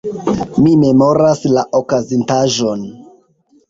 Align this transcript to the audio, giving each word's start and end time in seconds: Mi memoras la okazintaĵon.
Mi 0.63 0.71
memoras 0.85 1.45
la 1.59 1.69
okazintaĵon. 1.83 2.87